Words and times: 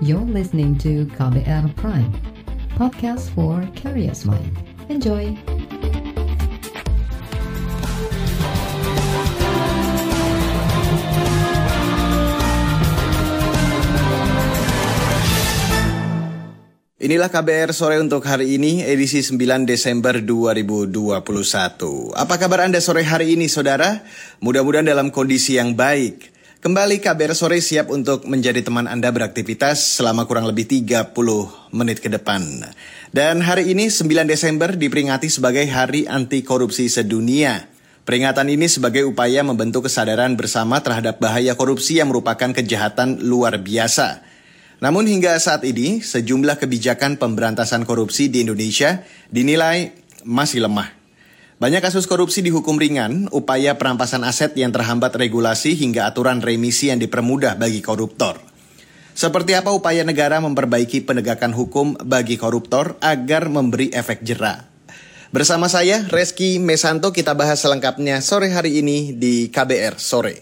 You're 0.00 0.24
listening 0.24 0.80
to 0.80 1.04
KBR 1.12 1.76
Prime, 1.76 2.08
podcast 2.72 3.28
for 3.36 3.60
curious 3.76 4.24
mind. 4.24 4.56
Enjoy! 4.88 5.36
Inilah 16.96 17.28
KBR 17.28 17.76
sore 17.76 18.00
untuk 18.00 18.24
hari 18.24 18.56
ini, 18.56 18.80
edisi 18.80 19.20
9 19.20 19.68
Desember 19.68 20.16
2021. 20.24 22.16
Apa 22.16 22.40
kabar 22.40 22.64
Anda 22.64 22.80
sore 22.80 23.04
hari 23.04 23.36
ini, 23.36 23.52
saudara? 23.52 24.00
Mudah-mudahan 24.40 24.88
dalam 24.88 25.12
kondisi 25.12 25.60
yang 25.60 25.76
baik. 25.76 26.29
Kembali 26.60 27.00
KBR 27.00 27.32
sore 27.32 27.64
siap 27.64 27.88
untuk 27.88 28.28
menjadi 28.28 28.60
teman 28.60 28.84
Anda 28.84 29.08
beraktivitas 29.08 29.96
selama 29.96 30.28
kurang 30.28 30.44
lebih 30.44 30.68
30 30.68 31.16
menit 31.72 32.04
ke 32.04 32.12
depan. 32.12 32.44
Dan 33.12 33.40
hari 33.40 33.72
ini 33.72 33.88
9 33.88 34.28
Desember 34.28 34.76
diperingati 34.76 35.32
sebagai 35.32 35.64
Hari 35.64 36.04
Anti 36.04 36.44
Korupsi 36.44 36.92
Sedunia. 36.92 37.64
Peringatan 38.04 38.52
ini 38.52 38.68
sebagai 38.68 39.08
upaya 39.08 39.40
membentuk 39.40 39.88
kesadaran 39.88 40.36
bersama 40.36 40.84
terhadap 40.84 41.16
bahaya 41.16 41.56
korupsi 41.56 41.96
yang 41.96 42.12
merupakan 42.12 42.52
kejahatan 42.52 43.24
luar 43.24 43.56
biasa 43.56 44.30
namun 44.80 45.04
hingga 45.04 45.36
saat 45.36 45.60
ini, 45.68 46.00
sejumlah 46.00 46.56
kebijakan 46.56 47.20
pemberantasan 47.20 47.84
korupsi 47.84 48.32
di 48.32 48.48
Indonesia 48.48 49.04
dinilai 49.28 49.92
masih 50.24 50.64
lemah. 50.64 50.99
Banyak 51.60 51.84
kasus 51.84 52.08
korupsi 52.08 52.40
dihukum 52.40 52.80
ringan, 52.80 53.28
upaya 53.36 53.76
perampasan 53.76 54.24
aset 54.24 54.56
yang 54.56 54.72
terhambat 54.72 55.12
regulasi 55.12 55.76
hingga 55.76 56.08
aturan 56.08 56.40
remisi 56.40 56.88
yang 56.88 56.96
dipermudah 56.96 57.60
bagi 57.60 57.84
koruptor. 57.84 58.40
Seperti 59.12 59.52
apa 59.52 59.68
upaya 59.68 60.00
negara 60.00 60.40
memperbaiki 60.40 61.04
penegakan 61.04 61.52
hukum 61.52 62.00
bagi 62.00 62.40
koruptor 62.40 62.96
agar 63.04 63.52
memberi 63.52 63.92
efek 63.92 64.24
jera? 64.24 64.72
Bersama 65.36 65.68
saya, 65.68 66.08
Reski 66.08 66.56
Mesanto, 66.56 67.12
kita 67.12 67.36
bahas 67.36 67.60
selengkapnya 67.60 68.24
sore 68.24 68.48
hari 68.48 68.80
ini 68.80 69.12
di 69.12 69.52
KBR 69.52 70.00
Sore. 70.00 70.40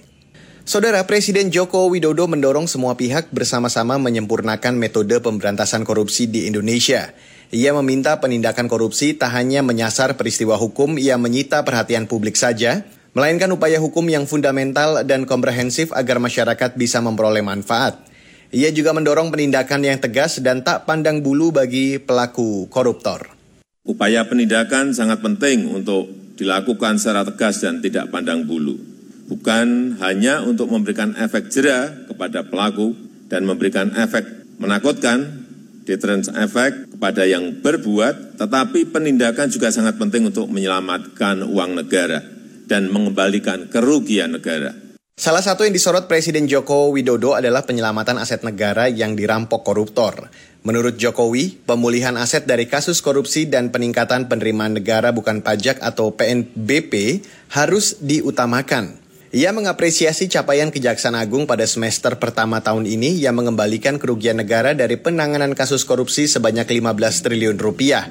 Saudara 0.62 1.02
Presiden 1.02 1.50
Joko 1.50 1.90
Widodo 1.90 2.30
mendorong 2.30 2.70
semua 2.70 2.94
pihak 2.94 3.34
bersama-sama 3.34 3.98
menyempurnakan 3.98 4.78
metode 4.78 5.18
pemberantasan 5.18 5.82
korupsi 5.82 6.30
di 6.30 6.46
Indonesia. 6.46 7.10
Ia 7.48 7.72
meminta 7.72 8.20
penindakan 8.20 8.68
korupsi 8.68 9.16
tak 9.16 9.32
hanya 9.32 9.64
menyasar 9.64 10.20
peristiwa 10.20 10.60
hukum 10.60 11.00
yang 11.00 11.24
menyita 11.24 11.64
perhatian 11.64 12.04
publik 12.04 12.36
saja, 12.36 12.84
melainkan 13.16 13.48
upaya 13.48 13.80
hukum 13.80 14.04
yang 14.08 14.28
fundamental 14.28 15.00
dan 15.08 15.24
komprehensif 15.24 15.88
agar 15.96 16.20
masyarakat 16.20 16.76
bisa 16.76 17.00
memperoleh 17.00 17.40
manfaat. 17.40 18.04
Ia 18.52 18.68
juga 18.72 18.92
mendorong 18.92 19.32
penindakan 19.32 19.80
yang 19.84 19.96
tegas 20.00 20.40
dan 20.44 20.60
tak 20.60 20.84
pandang 20.84 21.24
bulu 21.24 21.52
bagi 21.52 21.96
pelaku 21.96 22.68
koruptor. 22.68 23.32
Upaya 23.84 24.28
penindakan 24.28 24.92
sangat 24.92 25.24
penting 25.24 25.68
untuk 25.72 26.08
dilakukan 26.36 27.00
secara 27.00 27.24
tegas 27.24 27.64
dan 27.64 27.80
tidak 27.80 28.12
pandang 28.12 28.44
bulu 28.44 28.98
bukan 29.28 30.00
hanya 30.00 30.40
untuk 30.42 30.72
memberikan 30.72 31.12
efek 31.20 31.52
jera 31.52 31.92
kepada 32.08 32.48
pelaku 32.48 32.96
dan 33.28 33.44
memberikan 33.44 33.92
efek 33.92 34.24
menakutkan, 34.56 35.37
deterrence 35.88 36.28
efek 36.28 36.92
kepada 36.92 37.24
yang 37.24 37.64
berbuat, 37.64 38.36
tetapi 38.36 38.92
penindakan 38.92 39.48
juga 39.48 39.72
sangat 39.72 39.96
penting 39.96 40.28
untuk 40.28 40.52
menyelamatkan 40.52 41.40
uang 41.48 41.80
negara 41.80 42.20
dan 42.68 42.92
mengembalikan 42.92 43.72
kerugian 43.72 44.36
negara. 44.36 44.76
Salah 45.18 45.42
satu 45.42 45.66
yang 45.66 45.74
disorot 45.74 46.06
Presiden 46.06 46.46
Joko 46.46 46.94
Widodo 46.94 47.34
adalah 47.34 47.66
penyelamatan 47.66 48.22
aset 48.22 48.46
negara 48.46 48.86
yang 48.86 49.18
dirampok 49.18 49.66
koruptor. 49.66 50.30
Menurut 50.62 50.94
Jokowi, 50.94 51.58
pemulihan 51.66 52.14
aset 52.14 52.46
dari 52.46 52.70
kasus 52.70 53.02
korupsi 53.02 53.50
dan 53.50 53.74
peningkatan 53.74 54.30
penerimaan 54.30 54.78
negara 54.78 55.10
bukan 55.10 55.42
pajak 55.42 55.82
atau 55.82 56.14
PNBP 56.14 57.24
harus 57.50 57.98
diutamakan. 57.98 58.97
Ia 59.28 59.52
mengapresiasi 59.52 60.24
capaian 60.32 60.72
Kejaksaan 60.72 61.12
Agung 61.12 61.44
pada 61.44 61.68
semester 61.68 62.16
pertama 62.16 62.64
tahun 62.64 62.88
ini 62.88 63.20
yang 63.20 63.36
mengembalikan 63.36 64.00
kerugian 64.00 64.40
negara 64.40 64.72
dari 64.72 64.96
penanganan 64.96 65.52
kasus 65.52 65.84
korupsi 65.84 66.24
sebanyak 66.24 66.64
15 66.64 66.96
triliun 67.28 67.60
rupiah. 67.60 68.08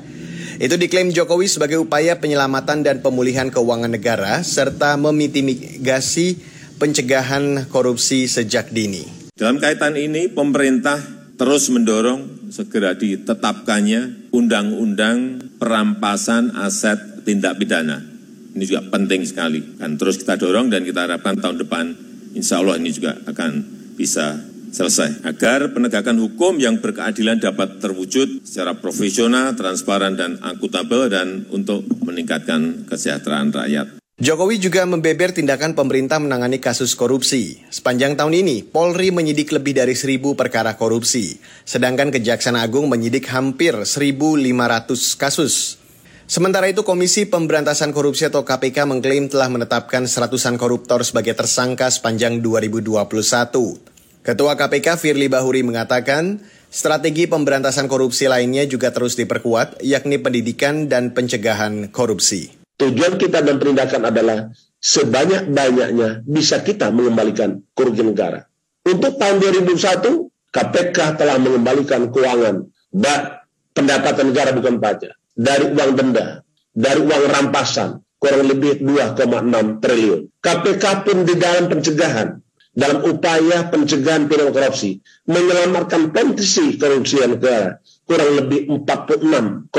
Itu 0.62 0.78
diklaim 0.78 1.10
Jokowi 1.10 1.50
sebagai 1.50 1.82
upaya 1.82 2.22
penyelamatan 2.22 2.86
dan 2.86 3.02
pemulihan 3.02 3.50
keuangan 3.50 3.98
negara 3.98 4.46
serta 4.46 4.94
memitigasi 5.02 6.38
pencegahan 6.78 7.66
korupsi 7.66 8.30
sejak 8.30 8.70
dini. 8.70 9.34
Dalam 9.34 9.58
kaitan 9.58 9.98
ini, 9.98 10.30
pemerintah 10.30 11.02
terus 11.42 11.74
mendorong 11.74 12.54
segera 12.54 12.94
ditetapkannya 12.94 14.30
undang-undang 14.30 15.42
perampasan 15.58 16.54
aset 16.62 17.26
tindak 17.26 17.58
pidana 17.58 18.17
ini 18.58 18.66
juga 18.66 18.82
penting 18.90 19.22
sekali. 19.22 19.62
Dan 19.78 20.02
terus 20.02 20.18
kita 20.18 20.34
dorong 20.34 20.74
dan 20.74 20.82
kita 20.82 21.06
harapkan 21.06 21.38
tahun 21.38 21.62
depan 21.62 21.86
insya 22.34 22.58
Allah 22.58 22.82
ini 22.82 22.90
juga 22.90 23.14
akan 23.30 23.52
bisa 23.94 24.42
selesai. 24.74 25.22
Agar 25.24 25.72
penegakan 25.72 26.18
hukum 26.18 26.58
yang 26.58 26.82
berkeadilan 26.82 27.38
dapat 27.38 27.78
terwujud 27.78 28.42
secara 28.42 28.74
profesional, 28.78 29.54
transparan, 29.54 30.18
dan 30.18 30.42
akuntabel 30.42 31.08
dan 31.14 31.46
untuk 31.54 31.86
meningkatkan 32.02 32.90
kesejahteraan 32.90 33.54
rakyat. 33.54 33.88
Jokowi 34.18 34.58
juga 34.58 34.82
membeber 34.90 35.30
tindakan 35.30 35.78
pemerintah 35.78 36.18
menangani 36.18 36.58
kasus 36.58 36.98
korupsi. 36.98 37.62
Sepanjang 37.70 38.18
tahun 38.18 38.42
ini, 38.42 38.66
Polri 38.66 39.14
menyidik 39.14 39.54
lebih 39.54 39.78
dari 39.78 39.94
seribu 39.94 40.34
perkara 40.34 40.74
korupsi, 40.74 41.38
sedangkan 41.62 42.10
Kejaksaan 42.10 42.58
Agung 42.58 42.90
menyidik 42.90 43.30
hampir 43.30 43.78
1.500 43.78 45.22
kasus. 45.22 45.78
Sementara 46.28 46.68
itu 46.68 46.84
Komisi 46.84 47.24
Pemberantasan 47.24 47.96
Korupsi 47.96 48.28
atau 48.28 48.44
KPK 48.44 48.84
mengklaim 48.84 49.32
telah 49.32 49.48
menetapkan 49.48 50.04
seratusan 50.04 50.60
koruptor 50.60 51.00
sebagai 51.08 51.32
tersangka 51.32 51.88
sepanjang 51.88 52.44
2021. 52.44 53.00
Ketua 54.28 54.60
KPK 54.60 55.00
Firly 55.00 55.32
Bahuri 55.32 55.64
mengatakan, 55.64 56.44
strategi 56.68 57.32
pemberantasan 57.32 57.88
korupsi 57.88 58.28
lainnya 58.28 58.68
juga 58.68 58.92
terus 58.92 59.16
diperkuat, 59.16 59.80
yakni 59.80 60.20
pendidikan 60.20 60.92
dan 60.92 61.16
pencegahan 61.16 61.96
korupsi. 61.96 62.52
Tujuan 62.76 63.16
kita 63.16 63.40
dan 63.40 63.56
penindakan 63.56 64.12
adalah 64.12 64.52
sebanyak-banyaknya 64.84 66.28
bisa 66.28 66.60
kita 66.60 66.92
mengembalikan 66.92 67.64
kerugian 67.72 68.12
negara. 68.12 68.52
Untuk 68.84 69.16
tahun 69.16 69.40
2001, 69.64 70.28
KPK 70.52 70.98
telah 71.24 71.40
mengembalikan 71.40 72.12
keuangan 72.12 72.68
pendapatan 73.72 74.36
negara 74.36 74.52
bukan 74.52 74.84
pajak 74.84 75.16
dari 75.38 75.70
uang 75.70 75.92
denda, 75.94 76.42
dari 76.74 77.00
uang 77.06 77.24
rampasan, 77.30 78.02
kurang 78.18 78.50
lebih 78.50 78.82
2,6 78.82 79.78
triliun. 79.78 80.22
KPK 80.42 80.84
pun 81.06 81.18
di 81.30 81.38
dalam 81.38 81.70
pencegahan, 81.70 82.42
dalam 82.74 83.06
upaya 83.06 83.70
pencegahan 83.70 84.26
pidana 84.26 84.50
korupsi, 84.50 84.98
menyelamatkan 85.30 86.10
potensi 86.10 86.74
korupsi 86.82 87.22
negara 87.22 87.78
kurang 88.10 88.32
lebih 88.42 88.66
46,5 88.70 89.70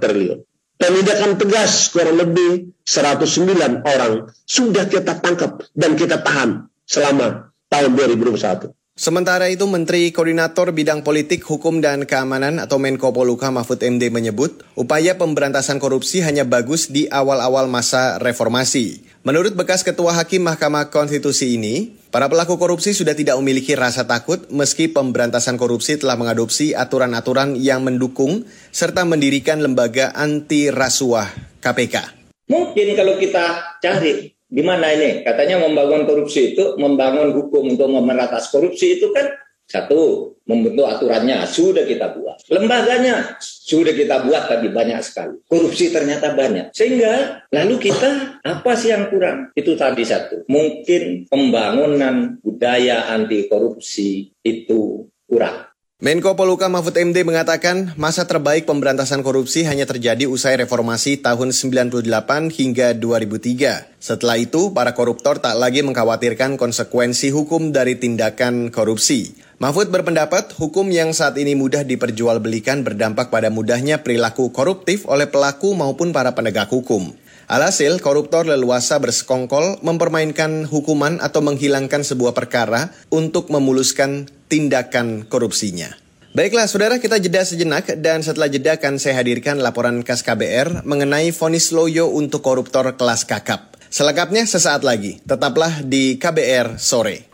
triliun. 0.00 0.38
Penindakan 0.76 1.40
tegas 1.40 1.88
kurang 1.88 2.20
lebih 2.20 2.76
109 2.84 3.80
orang 3.80 4.28
sudah 4.44 4.84
kita 4.84 5.24
tangkap 5.24 5.64
dan 5.72 5.96
kita 5.96 6.20
tahan 6.20 6.68
selama 6.84 7.48
tahun 7.72 7.96
2021. 7.96 8.75
Sementara 8.96 9.52
itu, 9.52 9.68
Menteri 9.68 10.08
Koordinator 10.08 10.72
Bidang 10.72 11.04
Politik, 11.04 11.44
Hukum, 11.44 11.84
dan 11.84 12.08
Keamanan 12.08 12.56
atau 12.56 12.80
Menko 12.80 13.12
Poluka 13.12 13.52
Mahfud 13.52 13.84
MD 13.84 14.08
menyebut, 14.08 14.64
upaya 14.72 15.20
pemberantasan 15.20 15.76
korupsi 15.76 16.24
hanya 16.24 16.48
bagus 16.48 16.88
di 16.88 17.04
awal-awal 17.12 17.68
masa 17.68 18.16
reformasi. 18.16 19.04
Menurut 19.20 19.52
bekas 19.52 19.84
Ketua 19.84 20.16
Hakim 20.16 20.48
Mahkamah 20.48 20.88
Konstitusi 20.88 21.60
ini, 21.60 21.92
para 22.08 22.32
pelaku 22.32 22.56
korupsi 22.56 22.96
sudah 22.96 23.12
tidak 23.12 23.36
memiliki 23.36 23.76
rasa 23.76 24.08
takut 24.08 24.48
meski 24.48 24.88
pemberantasan 24.88 25.60
korupsi 25.60 26.00
telah 26.00 26.16
mengadopsi 26.16 26.72
aturan-aturan 26.72 27.52
yang 27.60 27.84
mendukung 27.84 28.48
serta 28.72 29.04
mendirikan 29.04 29.60
lembaga 29.60 30.16
anti 30.16 30.72
rasuah 30.72 31.28
KPK. 31.60 32.16
Mungkin 32.48 32.96
kalau 32.96 33.20
kita 33.20 33.76
cari 33.76 34.35
Gimana 34.46 34.94
ini? 34.94 35.26
Katanya 35.26 35.58
membangun 35.62 36.06
korupsi 36.06 36.54
itu, 36.54 36.78
membangun 36.78 37.34
hukum 37.34 37.74
untuk 37.74 37.90
memeratas 37.90 38.46
korupsi 38.54 38.98
itu 38.98 39.10
kan 39.10 39.26
satu, 39.66 40.30
membentuk 40.46 40.86
aturannya 40.86 41.42
sudah 41.42 41.82
kita 41.82 42.14
buat. 42.14 42.38
Lembaganya 42.54 43.34
sudah 43.42 43.90
kita 43.90 44.22
buat 44.22 44.46
tadi 44.46 44.70
banyak 44.70 45.02
sekali. 45.02 45.42
Korupsi 45.42 45.90
ternyata 45.90 46.38
banyak. 46.38 46.70
Sehingga 46.70 47.42
lalu 47.50 47.90
kita 47.90 48.38
apa 48.46 48.72
sih 48.78 48.94
yang 48.94 49.10
kurang? 49.10 49.50
Itu 49.58 49.74
tadi 49.74 50.06
satu. 50.06 50.46
Mungkin 50.46 51.26
pembangunan 51.26 52.38
budaya 52.38 53.10
anti 53.10 53.50
korupsi 53.50 54.30
itu 54.46 55.10
kurang. 55.26 55.66
Menko 55.96 56.36
Poluka 56.36 56.68
Mahfud 56.68 56.92
MD 56.92 57.24
mengatakan 57.24 57.96
masa 57.96 58.28
terbaik 58.28 58.68
pemberantasan 58.68 59.24
korupsi 59.24 59.64
hanya 59.64 59.88
terjadi 59.88 60.28
usai 60.28 60.60
reformasi 60.60 61.24
tahun 61.24 61.56
98 61.56 62.04
hingga 62.52 62.92
2003. 62.92 63.96
Setelah 63.96 64.36
itu, 64.36 64.76
para 64.76 64.92
koruptor 64.92 65.40
tak 65.40 65.56
lagi 65.56 65.80
mengkhawatirkan 65.80 66.60
konsekuensi 66.60 67.32
hukum 67.32 67.72
dari 67.72 67.96
tindakan 67.96 68.68
korupsi. 68.68 69.40
Mahfud 69.56 69.88
berpendapat 69.88 70.52
hukum 70.60 70.92
yang 70.92 71.16
saat 71.16 71.40
ini 71.40 71.56
mudah 71.56 71.80
diperjualbelikan 71.80 72.84
berdampak 72.84 73.32
pada 73.32 73.48
mudahnya 73.48 74.04
perilaku 74.04 74.52
koruptif 74.52 75.08
oleh 75.08 75.24
pelaku 75.32 75.72
maupun 75.72 76.12
para 76.12 76.36
penegak 76.36 76.68
hukum. 76.68 77.16
Alhasil, 77.46 78.02
koruptor 78.02 78.42
leluasa 78.42 78.98
bersekongkol 78.98 79.78
mempermainkan 79.86 80.66
hukuman 80.66 81.22
atau 81.22 81.38
menghilangkan 81.46 82.02
sebuah 82.02 82.34
perkara 82.34 82.90
untuk 83.06 83.54
memuluskan 83.54 84.26
tindakan 84.50 85.30
korupsinya. 85.30 85.94
Baiklah, 86.34 86.66
saudara 86.66 86.98
kita 86.98 87.22
jeda 87.22 87.46
sejenak 87.46 88.02
dan 88.02 88.26
setelah 88.26 88.50
jeda 88.50 88.74
akan 88.74 88.98
saya 88.98 89.22
hadirkan 89.22 89.62
laporan 89.62 90.02
khas 90.02 90.26
KBR 90.26 90.82
mengenai 90.82 91.30
vonis 91.30 91.70
loyo 91.70 92.10
untuk 92.10 92.42
koruptor 92.42 92.98
kelas 92.98 93.22
kakap. 93.22 93.78
Selengkapnya 93.94 94.42
sesaat 94.42 94.82
lagi, 94.82 95.22
tetaplah 95.22 95.86
di 95.86 96.18
KBR 96.18 96.82
sore. 96.82 97.30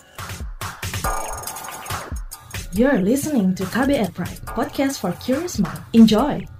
You're 2.76 3.00
listening 3.00 3.56
to 3.56 3.64
KBR 3.64 4.12
Pride, 4.12 4.44
podcast 4.44 5.00
for 5.00 5.16
curious 5.24 5.56
mind. 5.56 5.80
Enjoy! 5.96 6.51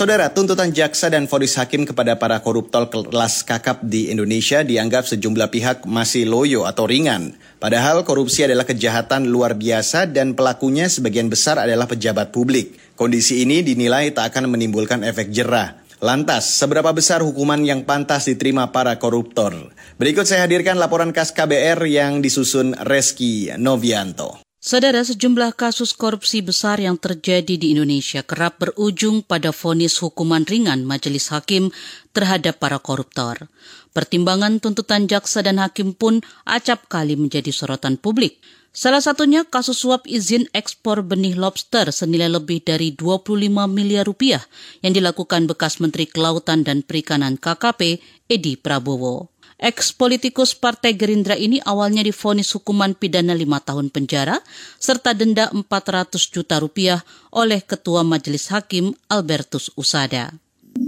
Saudara, 0.00 0.32
tuntutan 0.32 0.72
jaksa 0.72 1.12
dan 1.12 1.28
vonis 1.28 1.60
hakim 1.60 1.84
kepada 1.84 2.16
para 2.16 2.40
koruptor 2.40 2.88
kelas 2.88 3.44
kakap 3.44 3.84
di 3.84 4.08
Indonesia 4.08 4.64
dianggap 4.64 5.04
sejumlah 5.04 5.52
pihak 5.52 5.84
masih 5.84 6.24
loyo 6.24 6.64
atau 6.64 6.88
ringan. 6.88 7.36
Padahal 7.60 8.00
korupsi 8.00 8.48
adalah 8.48 8.64
kejahatan 8.64 9.28
luar 9.28 9.60
biasa 9.60 10.08
dan 10.08 10.32
pelakunya 10.32 10.88
sebagian 10.88 11.28
besar 11.28 11.60
adalah 11.60 11.84
pejabat 11.84 12.32
publik. 12.32 12.96
Kondisi 12.96 13.44
ini 13.44 13.60
dinilai 13.60 14.08
tak 14.16 14.32
akan 14.32 14.48
menimbulkan 14.48 15.04
efek 15.04 15.28
jerah. 15.36 15.76
Lantas, 16.00 16.48
seberapa 16.48 16.96
besar 16.96 17.20
hukuman 17.20 17.60
yang 17.60 17.84
pantas 17.84 18.24
diterima 18.24 18.72
para 18.72 18.96
koruptor? 18.96 19.52
Berikut 20.00 20.24
saya 20.24 20.48
hadirkan 20.48 20.80
laporan 20.80 21.12
khas 21.12 21.36
KBR 21.36 21.76
yang 21.84 22.24
disusun 22.24 22.72
Reski 22.88 23.52
Novianto. 23.60 24.49
Saudara, 24.60 25.00
sejumlah 25.00 25.56
kasus 25.56 25.96
korupsi 25.96 26.44
besar 26.44 26.76
yang 26.84 27.00
terjadi 27.00 27.56
di 27.56 27.72
Indonesia 27.72 28.20
kerap 28.20 28.60
berujung 28.60 29.24
pada 29.24 29.56
vonis 29.56 29.96
hukuman 30.04 30.44
ringan 30.44 30.84
majelis 30.84 31.32
hakim 31.32 31.72
terhadap 32.12 32.60
para 32.60 32.76
koruptor. 32.76 33.48
Pertimbangan 33.96 34.60
tuntutan 34.60 35.08
jaksa 35.08 35.40
dan 35.40 35.56
hakim 35.56 35.96
pun 35.96 36.20
acap 36.44 36.92
kali 36.92 37.16
menjadi 37.16 37.48
sorotan 37.48 37.96
publik. 37.96 38.36
Salah 38.68 39.00
satunya 39.00 39.48
kasus 39.48 39.80
suap 39.80 40.04
izin 40.04 40.44
ekspor 40.52 41.08
benih 41.08 41.40
lobster 41.40 41.88
senilai 41.88 42.28
lebih 42.28 42.60
dari 42.60 42.92
25 42.92 43.40
miliar 43.64 44.04
rupiah 44.04 44.44
yang 44.84 44.92
dilakukan 44.92 45.48
bekas 45.48 45.80
Menteri 45.80 46.04
Kelautan 46.04 46.68
dan 46.68 46.84
Perikanan 46.84 47.40
KKP 47.40 47.96
Edi 48.28 48.60
Prabowo. 48.60 49.39
Ex-politikus 49.60 50.56
Partai 50.56 50.96
Gerindra 50.96 51.36
ini 51.36 51.60
awalnya 51.60 52.00
difonis 52.00 52.48
hukuman 52.56 52.96
pidana 52.96 53.36
lima 53.36 53.60
tahun 53.60 53.92
penjara 53.92 54.40
serta 54.80 55.12
denda 55.12 55.52
400 55.52 56.16
juta 56.32 56.56
rupiah 56.56 57.04
oleh 57.28 57.60
Ketua 57.60 58.00
Majelis 58.00 58.48
Hakim 58.48 58.96
Albertus 59.12 59.68
Usada. 59.76 60.32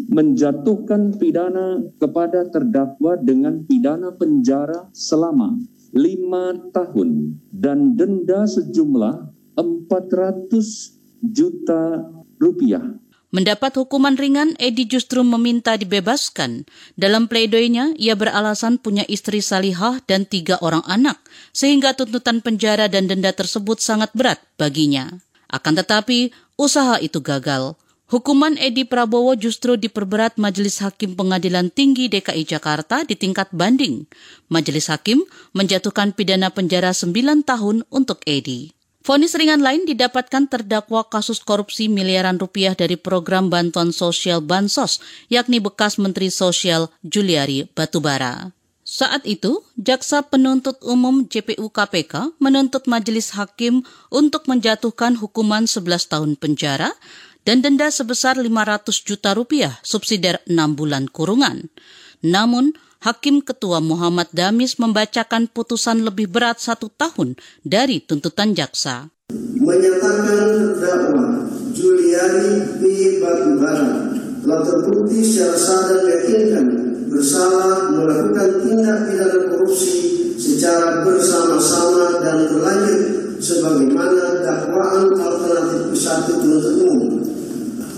Menjatuhkan 0.09 1.21
pidana 1.21 1.85
kepada 2.01 2.49
terdakwa 2.49 3.21
dengan 3.21 3.61
pidana 3.69 4.09
penjara 4.09 4.89
selama 4.97 5.53
lima 5.93 6.57
tahun 6.73 7.37
dan 7.53 7.93
denda 7.93 8.49
sejumlah 8.49 9.29
400 9.61 11.29
juta 11.29 12.09
rupiah 12.41 13.02
Mendapat 13.33 13.73
hukuman 13.81 14.13
ringan, 14.13 14.53
Edi 14.61 14.85
justru 14.85 15.25
meminta 15.25 15.81
dibebaskan. 15.81 16.69
Dalam 17.01 17.33
pledoinya, 17.33 17.97
ia 17.97 18.13
beralasan 18.13 18.77
punya 18.77 19.09
istri 19.09 19.41
salihah 19.41 20.05
dan 20.05 20.29
tiga 20.29 20.61
orang 20.61 20.85
anak, 20.85 21.17
sehingga 21.57 21.97
tuntutan 21.97 22.45
penjara 22.45 22.93
dan 22.93 23.09
denda 23.09 23.33
tersebut 23.33 23.81
sangat 23.81 24.13
berat 24.13 24.37
baginya. 24.61 25.09
Akan 25.49 25.73
tetapi, 25.73 26.29
usaha 26.61 27.01
itu 27.01 27.25
gagal. 27.25 27.73
Hukuman 28.13 28.61
Edi 28.61 28.85
Prabowo 28.85 29.33
justru 29.33 29.81
diperberat 29.81 30.37
Majelis 30.37 30.85
Hakim 30.85 31.17
Pengadilan 31.17 31.73
Tinggi 31.73 32.13
DKI 32.13 32.45
Jakarta 32.45 33.09
di 33.09 33.17
tingkat 33.17 33.49
banding. 33.57 34.05
Majelis 34.53 34.93
Hakim 34.93 35.25
menjatuhkan 35.57 36.13
pidana 36.13 36.53
penjara 36.53 36.93
9 36.93 37.17
tahun 37.41 37.89
untuk 37.89 38.21
Edi. 38.29 38.77
Fonis 39.03 39.35
ringan 39.35 39.67
lain 39.67 39.83
didapatkan 39.83 40.47
terdakwa 40.47 41.03
kasus 41.11 41.43
korupsi 41.43 41.91
miliaran 41.91 42.39
rupiah 42.39 42.79
dari 42.79 42.95
program 42.95 43.51
bantuan 43.51 43.91
sosial 43.91 44.39
Bansos, 44.39 45.03
yakni 45.27 45.59
bekas 45.59 45.99
Menteri 45.99 46.31
Sosial 46.31 46.87
Juliari 47.03 47.67
Batubara. 47.67 48.55
Saat 48.87 49.27
itu, 49.27 49.67
Jaksa 49.75 50.23
Penuntut 50.23 50.79
Umum 50.87 51.27
JPU 51.27 51.67
KPK 51.75 52.39
menuntut 52.39 52.87
majelis 52.87 53.35
hakim 53.35 53.83
untuk 54.07 54.47
menjatuhkan 54.47 55.19
hukuman 55.19 55.67
11 55.67 56.07
tahun 56.07 56.39
penjara 56.39 56.95
dan 57.43 57.59
denda 57.59 57.91
sebesar 57.91 58.39
500 58.39 58.87
juta 59.03 59.35
rupiah 59.35 59.83
subsidiar 59.83 60.39
6 60.47 60.79
bulan 60.79 61.11
kurungan. 61.11 61.75
Namun, 62.23 62.79
Hakim 63.03 63.43
Ketua 63.43 63.83
Muhammad 63.83 64.31
Damis 64.31 64.79
membacakan 64.79 65.51
putusan 65.51 66.07
lebih 66.07 66.31
berat 66.31 66.63
satu 66.63 66.87
tahun 66.87 67.35
dari 67.67 67.99
tuntutan 67.99 68.55
jaksa. 68.55 69.11
Menyatakan 69.59 70.79
terdakwa 70.79 71.51
Juliani 71.75 72.79
P. 72.79 72.83
Batubara 73.19 74.07
telah 74.39 74.61
terbukti 74.63 75.19
secara 75.19 75.59
sadar 75.59 75.99
yakinkan 76.07 76.67
bersalah 77.11 77.91
melakukan 77.91 78.63
tindak 78.63 78.99
pidana 79.11 79.51
korupsi 79.51 79.95
secara 80.39 81.03
bersama-sama 81.03 82.23
dan 82.23 82.55
berlanjut 82.55 83.03
sebagaimana 83.43 84.47
dakwaan 84.47 85.11
alternatif 85.19 85.91
satu 85.99 86.39
penuntut 86.39 86.75
umum 86.87 87.19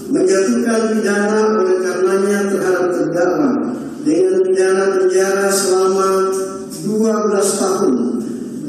menjatuhkan 0.08 0.96
pidana 0.96 1.60
oleh 1.60 1.76
karenanya 1.84 2.38
terhadap 2.48 2.86
terdakwa 2.88 3.83
pidana 4.54 4.86
penjara 4.94 5.50
selama 5.50 6.30
12 6.70 7.58
tahun 7.58 7.94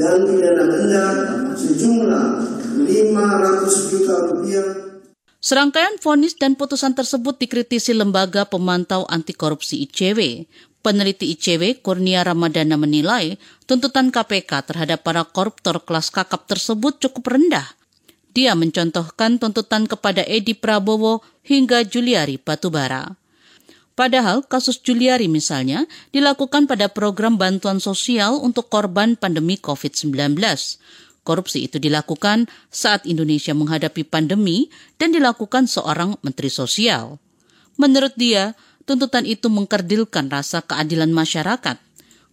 dan 0.02 0.18
pidana 0.26 0.64
denda 0.66 1.06
sejumlah 1.54 2.26
500 2.90 3.90
juta 3.94 4.16
rupiah. 4.34 4.68
Serangkaian 5.38 6.02
vonis 6.02 6.34
dan 6.42 6.58
putusan 6.58 6.98
tersebut 6.98 7.38
dikritisi 7.38 7.94
Lembaga 7.94 8.50
Pemantau 8.50 9.06
Anti 9.06 9.38
Korupsi 9.38 9.86
ICW. 9.86 10.50
Peneliti 10.82 11.30
ICW 11.38 11.86
Kurnia 11.86 12.26
Ramadana 12.26 12.82
menilai 12.82 13.38
tuntutan 13.70 14.10
KPK 14.10 14.66
terhadap 14.66 15.06
para 15.06 15.22
koruptor 15.22 15.86
kelas 15.86 16.10
kakap 16.10 16.50
tersebut 16.50 16.98
cukup 16.98 17.38
rendah. 17.38 17.78
Dia 18.34 18.58
mencontohkan 18.58 19.38
tuntutan 19.38 19.86
kepada 19.86 20.26
Edi 20.26 20.58
Prabowo 20.58 21.22
hingga 21.46 21.86
Juliari 21.86 22.42
Batubara. 22.42 23.25
Padahal 23.96 24.44
kasus 24.44 24.84
Juliari 24.84 25.32
misalnya 25.32 25.88
dilakukan 26.12 26.68
pada 26.68 26.92
program 26.92 27.40
bantuan 27.40 27.80
sosial 27.80 28.44
untuk 28.44 28.68
korban 28.68 29.16
pandemi 29.16 29.56
COVID-19. 29.56 30.36
Korupsi 31.24 31.66
itu 31.66 31.80
dilakukan 31.80 32.52
saat 32.70 33.08
Indonesia 33.08 33.56
menghadapi 33.56 34.04
pandemi 34.04 34.68
dan 35.00 35.16
dilakukan 35.16 35.66
seorang 35.66 36.20
menteri 36.22 36.52
sosial. 36.52 37.18
Menurut 37.80 38.14
dia, 38.20 38.54
tuntutan 38.84 39.24
itu 39.24 39.48
mengkerdilkan 39.48 40.28
rasa 40.28 40.62
keadilan 40.62 41.10
masyarakat. 41.16 41.80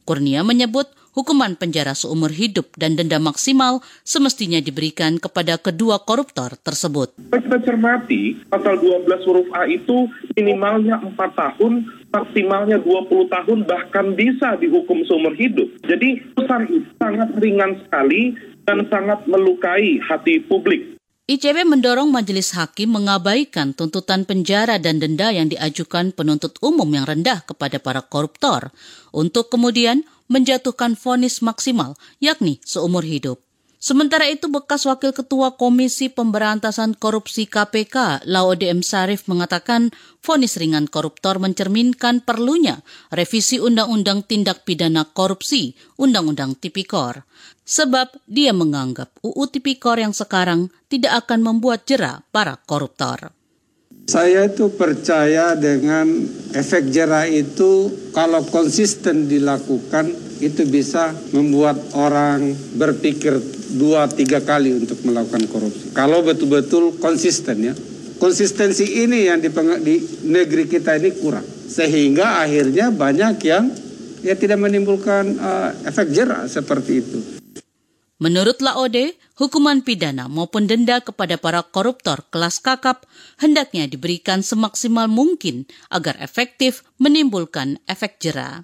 Kurnia 0.02 0.42
menyebut 0.42 0.90
hukuman 1.12 1.54
penjara 1.56 1.92
seumur 1.92 2.32
hidup 2.32 2.72
dan 2.80 2.96
denda 2.96 3.20
maksimal 3.20 3.84
semestinya 4.02 4.58
diberikan 4.58 5.20
kepada 5.20 5.60
kedua 5.60 6.00
koruptor 6.02 6.56
tersebut. 6.60 7.12
Kita 7.32 7.58
cermati, 7.62 8.40
pasal 8.48 8.80
12 8.80 9.28
huruf 9.28 9.48
A 9.52 9.68
itu 9.68 10.08
minimalnya 10.34 10.98
4 11.04 11.16
tahun, 11.16 11.84
maksimalnya 12.08 12.80
20 12.80 13.28
tahun, 13.28 13.58
bahkan 13.68 14.16
bisa 14.16 14.56
dihukum 14.56 15.04
seumur 15.04 15.36
hidup. 15.36 15.68
Jadi 15.84 16.32
putusan 16.32 16.68
itu 16.68 16.90
sangat 16.96 17.28
ringan 17.38 17.78
sekali 17.84 18.34
dan 18.64 18.88
sangat 18.88 19.24
melukai 19.28 20.00
hati 20.00 20.40
publik. 20.42 20.96
ICW 21.22 21.64
mendorong 21.64 22.10
majelis 22.10 22.50
hakim 22.52 22.98
mengabaikan 22.98 23.72
tuntutan 23.72 24.26
penjara 24.26 24.82
dan 24.82 24.98
denda 24.98 25.30
yang 25.30 25.46
diajukan 25.46 26.10
penuntut 26.10 26.58
umum 26.60 26.84
yang 26.90 27.06
rendah 27.06 27.46
kepada 27.46 27.78
para 27.78 28.02
koruptor 28.02 28.74
untuk 29.14 29.46
kemudian 29.46 30.02
menjatuhkan 30.32 30.96
vonis 30.96 31.44
maksimal, 31.44 32.00
yakni 32.24 32.56
seumur 32.64 33.04
hidup. 33.04 33.44
Sementara 33.82 34.30
itu, 34.30 34.46
bekas 34.46 34.86
Wakil 34.86 35.10
Ketua 35.10 35.58
Komisi 35.58 36.06
Pemberantasan 36.06 36.94
Korupsi 36.94 37.50
KPK, 37.50 38.22
Laude 38.30 38.70
M. 38.70 38.78
Sarif 38.78 39.26
mengatakan 39.26 39.90
vonis 40.22 40.54
ringan 40.54 40.86
koruptor 40.86 41.42
mencerminkan 41.42 42.22
perlunya 42.22 42.86
revisi 43.10 43.58
Undang-Undang 43.58 44.22
Tindak 44.30 44.62
Pidana 44.62 45.02
Korupsi, 45.10 45.74
Undang-Undang 45.98 46.62
Tipikor. 46.62 47.26
Sebab 47.66 48.22
dia 48.30 48.54
menganggap 48.54 49.18
UU 49.18 49.50
Tipikor 49.50 49.98
yang 49.98 50.14
sekarang 50.14 50.70
tidak 50.86 51.26
akan 51.26 51.42
membuat 51.42 51.82
jera 51.82 52.22
para 52.30 52.62
koruptor. 52.62 53.34
Saya 54.10 54.50
itu 54.50 54.66
percaya 54.74 55.54
dengan 55.54 56.04
efek 56.52 56.90
jerah 56.90 57.24
itu 57.30 57.88
kalau 58.10 58.42
konsisten 58.50 59.30
dilakukan 59.30 60.10
itu 60.42 60.66
bisa 60.66 61.14
membuat 61.30 61.78
orang 61.94 62.50
berpikir 62.74 63.38
dua 63.78 64.10
tiga 64.10 64.42
kali 64.42 64.74
untuk 64.74 65.00
melakukan 65.06 65.46
korupsi. 65.46 65.94
Kalau 65.94 66.20
betul-betul 66.26 66.98
konsisten 66.98 67.72
ya. 67.72 67.74
Konsistensi 68.18 69.02
ini 69.02 69.26
yang 69.26 69.42
di, 69.42 69.50
negeri 70.30 70.70
kita 70.70 70.94
ini 70.94 71.10
kurang. 71.18 71.42
Sehingga 71.42 72.38
akhirnya 72.46 72.94
banyak 72.94 73.34
yang 73.42 73.66
ya 74.22 74.38
tidak 74.38 74.62
menimbulkan 74.62 75.42
uh, 75.42 75.74
efek 75.90 76.14
jerah 76.14 76.46
seperti 76.46 77.02
itu. 77.02 77.41
Menurut 78.22 78.62
Laode, 78.62 79.18
hukuman 79.34 79.82
pidana 79.82 80.30
maupun 80.30 80.70
denda 80.70 81.02
kepada 81.02 81.34
para 81.42 81.58
koruptor 81.66 82.22
kelas 82.30 82.62
kakap 82.62 83.02
hendaknya 83.42 83.90
diberikan 83.90 84.46
semaksimal 84.46 85.10
mungkin 85.10 85.66
agar 85.90 86.14
efektif 86.22 86.86
menimbulkan 87.02 87.82
efek 87.90 88.22
jera. 88.22 88.62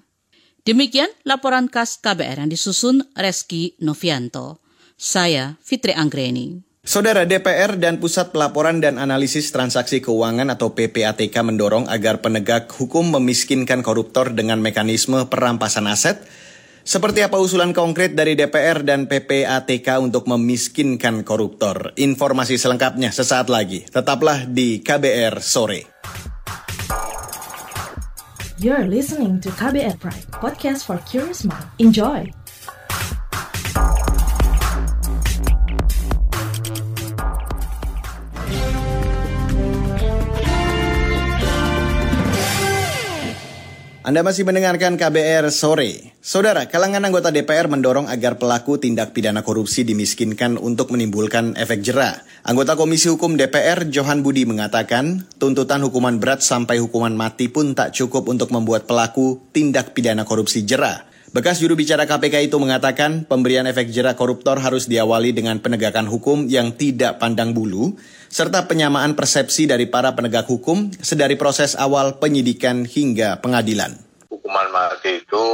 Demikian 0.63 1.11
laporan 1.27 1.67
khas 1.67 1.99
KBR 1.99 2.39
yang 2.39 2.47
disusun 2.47 3.03
Reski 3.19 3.75
Novianto. 3.83 4.63
Saya 4.95 5.59
Fitri 5.59 5.91
Anggreni. 5.91 6.63
Saudara 6.79 7.27
DPR 7.27 7.75
dan 7.75 7.99
Pusat 7.99 8.31
Pelaporan 8.31 8.79
dan 8.79 8.95
Analisis 8.95 9.51
Transaksi 9.51 9.99
Keuangan 9.99 10.55
atau 10.55 10.71
PPATK 10.71 11.35
mendorong 11.43 11.91
agar 11.91 12.23
penegak 12.23 12.71
hukum 12.71 13.11
memiskinkan 13.11 13.83
koruptor 13.83 14.31
dengan 14.31 14.63
mekanisme 14.63 15.27
perampasan 15.27 15.91
aset 15.91 16.23
seperti 16.89 17.21
apa 17.21 17.37
usulan 17.37 17.69
konkret 17.69 18.17
dari 18.17 18.33
DPR 18.33 18.81
dan 18.81 19.05
PPATK 19.05 20.01
untuk 20.01 20.25
memiskinkan 20.25 21.21
koruptor? 21.21 21.93
Informasi 21.93 22.57
selengkapnya 22.57 23.13
sesaat 23.13 23.45
lagi. 23.45 23.85
Tetaplah 23.85 24.49
di 24.49 24.81
KBR 24.81 25.37
sore. 25.37 25.85
You're 28.57 28.89
listening 28.89 29.37
to 29.45 29.53
KBR 29.53 30.01
Pride, 30.01 30.25
podcast 30.33 30.89
for 30.89 30.97
curious 31.05 31.45
mind. 31.45 31.63
Enjoy. 31.77 32.38
Anda 44.09 44.25
masih 44.25 44.41
mendengarkan 44.41 44.97
KBR 44.97 45.53
sore. 45.53 46.17
Saudara, 46.17 46.65
kalangan 46.65 47.05
anggota 47.05 47.29
DPR 47.29 47.69
mendorong 47.69 48.09
agar 48.09 48.41
pelaku 48.41 48.81
tindak 48.81 49.13
pidana 49.13 49.45
korupsi 49.45 49.85
dimiskinkan 49.85 50.57
untuk 50.57 50.89
menimbulkan 50.89 51.53
efek 51.53 51.85
jerah. 51.85 52.17
Anggota 52.41 52.73
Komisi 52.73 53.05
Hukum 53.13 53.37
DPR 53.37 53.85
Johan 53.85 54.25
Budi 54.25 54.49
mengatakan, 54.49 55.29
tuntutan 55.37 55.85
hukuman 55.85 56.17
berat 56.17 56.41
sampai 56.41 56.81
hukuman 56.81 57.13
mati 57.13 57.53
pun 57.53 57.77
tak 57.77 57.93
cukup 57.93 58.33
untuk 58.33 58.49
membuat 58.49 58.89
pelaku 58.89 59.45
tindak 59.53 59.93
pidana 59.93 60.25
korupsi 60.25 60.65
jerah. 60.65 61.05
Bekas 61.29 61.61
juru 61.61 61.77
bicara 61.77 62.09
KPK 62.09 62.49
itu 62.49 62.57
mengatakan 62.57 63.21
pemberian 63.21 63.69
efek 63.69 63.93
jerak 63.93 64.17
koruptor 64.17 64.57
harus 64.57 64.89
diawali 64.89 65.29
dengan 65.29 65.61
penegakan 65.61 66.09
hukum 66.09 66.49
yang 66.49 66.73
tidak 66.73 67.21
pandang 67.21 67.53
bulu, 67.53 67.93
serta 68.33 68.65
penyamaan 68.65 69.13
persepsi 69.13 69.69
dari 69.69 69.85
para 69.85 70.17
penegak 70.17 70.49
hukum 70.49 70.89
sedari 70.97 71.37
proses 71.37 71.77
awal 71.77 72.17
penyidikan 72.17 72.81
hingga 72.81 73.37
pengadilan. 73.45 73.93
Hukuman 74.25 74.73
mati 74.73 75.21
itu 75.21 75.45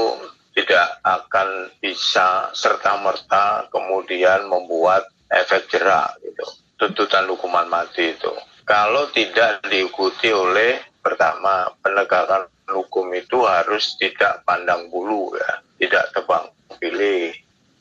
tidak 0.56 0.96
akan 1.04 1.68
bisa 1.84 2.56
serta-merta 2.56 3.68
kemudian 3.68 4.48
membuat 4.48 5.12
efek 5.28 5.68
jerak 5.68 6.16
gitu. 6.24 6.48
Tuntutan 6.80 7.28
hukuman 7.28 7.68
mati 7.68 8.16
itu. 8.16 8.32
Kalau 8.64 9.12
tidak 9.12 9.60
diikuti 9.68 10.32
oleh 10.32 10.80
pertama 11.04 11.68
penegakan 11.84 12.48
hukum 12.70 13.14
itu 13.14 13.44
harus 13.46 13.98
tidak 14.02 14.42
pandang 14.46 14.90
bulu 14.90 15.34
ya. 15.38 15.62
Tidak 15.82 16.06
tebang 16.16 16.50
pilih. 16.82 17.34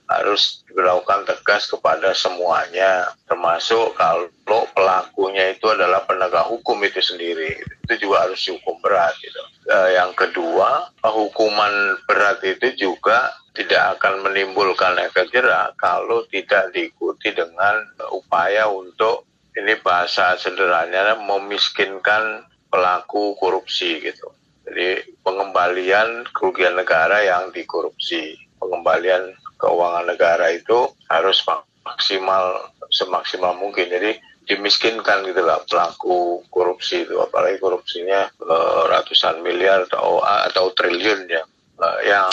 Harus 0.04 0.60
diberlakukan 0.68 1.24
tegas 1.24 1.64
kepada 1.64 2.12
semuanya 2.12 3.08
termasuk 3.24 3.96
kalau 3.96 4.28
pelakunya 4.76 5.56
itu 5.56 5.64
adalah 5.72 6.04
penegak 6.04 6.44
hukum 6.44 6.76
itu 6.84 7.00
sendiri. 7.00 7.56
Itu 7.88 8.08
juga 8.08 8.28
harus 8.28 8.44
dihukum 8.44 8.84
berat 8.84 9.16
gitu. 9.24 9.40
E, 9.64 9.96
yang 9.96 10.12
kedua 10.12 10.92
hukuman 11.00 11.96
berat 12.04 12.44
itu 12.44 12.76
juga 12.76 13.32
tidak 13.56 13.96
akan 13.96 14.28
menimbulkan 14.28 14.98
efek 15.08 15.30
jerah 15.32 15.72
kalau 15.80 16.26
tidak 16.28 16.74
diikuti 16.74 17.32
dengan 17.32 17.80
upaya 18.12 18.68
untuk 18.68 19.24
ini 19.54 19.78
bahasa 19.78 20.34
sederhananya 20.34 21.14
memiskinkan 21.22 22.44
pelaku 22.66 23.38
korupsi 23.38 24.02
gitu 24.02 24.34
jadi 24.64 25.04
pengembalian 25.20 26.24
kerugian 26.32 26.74
negara 26.74 27.20
yang 27.20 27.52
dikorupsi, 27.52 28.36
pengembalian 28.56 29.36
keuangan 29.60 30.08
negara 30.08 30.50
itu 30.56 30.88
harus 31.12 31.44
maksimal 31.84 32.72
semaksimal 32.88 33.52
mungkin. 33.60 33.92
Jadi 33.92 34.16
dimiskinkan 34.44 35.24
gitu 35.24 35.40
lah 35.44 35.60
pelaku 35.68 36.44
korupsi 36.48 37.04
itu, 37.04 37.16
apalagi 37.20 37.60
korupsinya 37.60 38.28
uh, 38.44 38.88
ratusan 38.92 39.40
miliar 39.40 39.88
atau 39.88 40.20
atau 40.24 40.72
triliun 40.72 41.28
ya. 41.28 41.44
Uh, 41.74 42.00
yang 42.06 42.30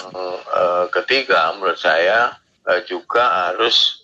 uh, 0.53 0.85
ketiga 0.93 1.51
menurut 1.57 1.79
saya 1.79 2.35
uh, 2.67 2.81
juga 2.87 3.51
harus 3.51 3.99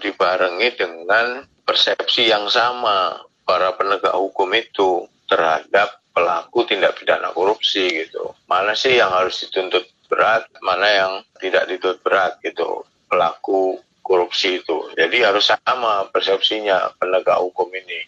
dibarengi 0.00 0.80
dengan 0.80 1.44
persepsi 1.68 2.32
yang 2.32 2.48
sama 2.48 3.20
para 3.44 3.76
penegak 3.76 4.16
hukum 4.16 4.48
itu 4.56 5.04
terhadap 5.28 6.00
pelaku 6.18 6.66
tindak 6.66 6.98
pidana 6.98 7.30
korupsi 7.30 7.86
gitu. 7.86 8.34
Mana 8.50 8.74
sih 8.74 8.98
yang 8.98 9.14
harus 9.14 9.46
dituntut 9.46 9.86
berat, 10.10 10.50
mana 10.58 10.90
yang 10.90 11.12
tidak 11.38 11.70
dituntut 11.70 12.02
berat 12.02 12.42
gitu. 12.42 12.82
Pelaku 13.06 13.78
korupsi 14.02 14.58
itu. 14.58 14.90
Jadi 14.98 15.22
harus 15.22 15.46
sama 15.46 16.10
persepsinya 16.10 16.98
penegak 16.98 17.38
hukum 17.38 17.70
ini. 17.70 18.02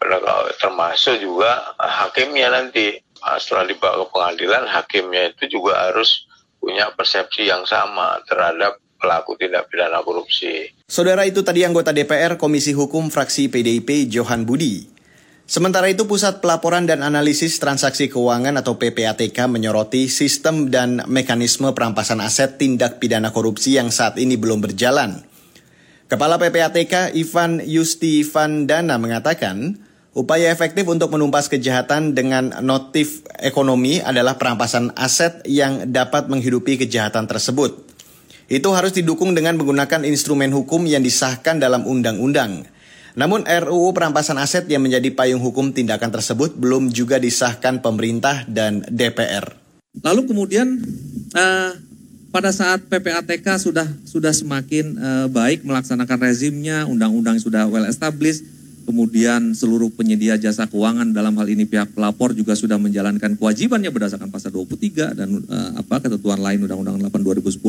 Penegak 0.00 0.56
termasuk 0.56 1.20
juga 1.20 1.76
hakimnya 1.76 2.48
nanti 2.48 2.96
setelah 3.38 3.68
dibawa 3.68 4.02
ke 4.02 4.06
pengadilan 4.10 4.64
hakimnya 4.66 5.30
itu 5.36 5.60
juga 5.60 5.92
harus 5.92 6.24
punya 6.58 6.88
persepsi 6.94 7.52
yang 7.52 7.68
sama 7.68 8.22
terhadap 8.26 8.80
pelaku 9.02 9.34
tindak 9.34 9.66
pidana 9.66 9.98
korupsi. 10.00 10.70
Saudara 10.86 11.26
itu 11.26 11.42
tadi 11.42 11.66
anggota 11.66 11.90
DPR 11.90 12.38
Komisi 12.38 12.70
Hukum 12.70 13.10
fraksi 13.10 13.50
PDIP 13.50 14.06
Johan 14.06 14.46
Budi. 14.46 14.91
Sementara 15.52 15.84
itu, 15.92 16.08
Pusat 16.08 16.40
Pelaporan 16.40 16.88
dan 16.88 17.04
Analisis 17.04 17.60
Transaksi 17.60 18.08
Keuangan 18.08 18.56
atau 18.56 18.80
PPATK 18.80 19.36
menyoroti 19.52 20.08
sistem 20.08 20.72
dan 20.72 21.04
mekanisme 21.04 21.68
perampasan 21.76 22.24
aset 22.24 22.56
tindak 22.56 22.96
pidana 23.04 23.36
korupsi 23.36 23.76
yang 23.76 23.92
saat 23.92 24.16
ini 24.16 24.40
belum 24.40 24.64
berjalan. 24.64 25.20
Kepala 26.08 26.40
PPATK 26.40 27.12
Ivan 27.12 27.60
Yusti 27.60 28.24
Vandana 28.24 28.96
mengatakan, 28.96 29.76
upaya 30.16 30.48
efektif 30.48 30.88
untuk 30.88 31.12
menumpas 31.12 31.52
kejahatan 31.52 32.16
dengan 32.16 32.56
notif 32.64 33.20
ekonomi 33.36 34.00
adalah 34.00 34.40
perampasan 34.40 34.96
aset 34.96 35.44
yang 35.44 35.84
dapat 35.92 36.32
menghidupi 36.32 36.80
kejahatan 36.80 37.28
tersebut. 37.28 37.76
Itu 38.48 38.72
harus 38.72 38.96
didukung 38.96 39.36
dengan 39.36 39.60
menggunakan 39.60 40.08
instrumen 40.08 40.48
hukum 40.48 40.88
yang 40.88 41.04
disahkan 41.04 41.60
dalam 41.60 41.84
undang-undang. 41.84 42.71
Namun 43.12 43.44
RUU 43.44 43.92
perampasan 43.92 44.40
aset 44.40 44.64
yang 44.72 44.80
menjadi 44.80 45.12
payung 45.12 45.44
hukum 45.44 45.70
tindakan 45.70 46.08
tersebut 46.08 46.56
belum 46.56 46.88
juga 46.88 47.20
disahkan 47.20 47.84
pemerintah 47.84 48.48
dan 48.48 48.80
DPR. 48.88 49.52
Lalu 50.00 50.32
kemudian 50.32 50.80
uh, 51.36 51.72
pada 52.32 52.48
saat 52.48 52.80
PPATK 52.88 53.44
sudah 53.60 53.84
sudah 54.08 54.32
semakin 54.32 54.96
uh, 54.96 55.26
baik 55.28 55.68
melaksanakan 55.68 56.18
rezimnya, 56.24 56.88
undang-undang 56.88 57.36
sudah 57.36 57.68
well 57.68 57.84
established, 57.84 58.40
kemudian 58.88 59.52
seluruh 59.52 59.92
penyedia 59.92 60.40
jasa 60.40 60.64
keuangan 60.64 61.12
dalam 61.12 61.36
hal 61.36 61.44
ini 61.52 61.68
pihak 61.68 61.92
pelapor 61.92 62.32
juga 62.32 62.56
sudah 62.56 62.80
menjalankan 62.80 63.36
kewajibannya 63.36 63.92
berdasarkan 63.92 64.32
pasal 64.32 64.56
23 64.56 65.12
dan 65.12 65.28
uh, 65.44 65.70
apa 65.84 66.00
ketentuan 66.00 66.40
lain 66.40 66.64
Undang-Undang 66.64 67.12
8 67.12 67.20
2010 67.44 67.60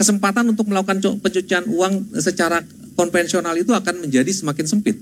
kesempatan 0.00 0.48
untuk 0.48 0.64
melakukan 0.72 0.96
pencucian 1.20 1.68
uang 1.68 2.16
secara 2.16 2.64
konvensional 2.96 3.52
itu 3.60 3.76
akan 3.76 4.08
menjadi 4.08 4.32
semakin 4.32 4.64
sempit. 4.64 4.96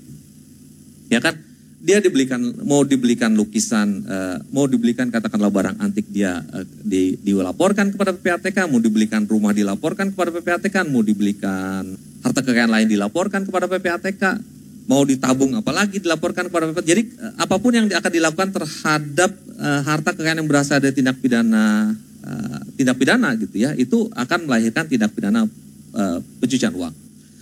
Ya 1.07 1.23
kan? 1.23 1.39
Dia 1.79 2.03
dibelikan 2.03 2.43
mau 2.67 2.83
dibelikan 2.83 3.31
lukisan, 3.31 4.03
uh, 4.03 4.43
mau 4.51 4.67
dibelikan 4.67 5.07
katakanlah 5.07 5.47
barang 5.47 5.79
antik 5.79 6.11
dia 6.11 6.43
uh, 6.51 6.67
di, 6.83 7.15
dilaporkan 7.23 7.95
kepada 7.95 8.11
PPATK, 8.11 8.67
mau 8.67 8.83
dibelikan 8.83 9.23
rumah 9.23 9.55
dilaporkan 9.55 10.11
kepada 10.11 10.35
PPATK, 10.35 10.83
mau 10.91 10.99
dibelikan 10.99 11.87
harta 12.19 12.43
kekayaan 12.43 12.67
lain 12.67 12.91
dilaporkan 12.91 13.47
kepada 13.47 13.71
PPATK, 13.71 14.23
mau 14.91 15.07
ditabung 15.07 15.55
apalagi 15.55 16.03
dilaporkan 16.03 16.51
kepada 16.51 16.67
PPATK. 16.75 16.83
Jadi 16.83 17.01
uh, 17.15 17.47
apa 17.47 17.55
pun 17.55 17.71
yang 17.71 17.87
akan 17.87 18.11
dilakukan 18.11 18.49
terhadap 18.51 19.31
harta 19.59 20.11
kekayaan 20.15 20.43
yang 20.43 20.47
berasal 20.51 20.83
dari 20.83 20.91
tindak 20.91 21.19
pidana 21.23 21.95
uh, 22.29 22.61
tindak 22.77 23.01
pidana 23.01 23.33
gitu 23.33 23.57
ya, 23.57 23.73
itu 23.73 24.05
akan 24.13 24.45
melahirkan 24.45 24.85
tindak 24.85 25.09
pidana 25.17 25.49
uh, 25.97 26.17
pencucian 26.37 26.69
uang. 26.77 26.93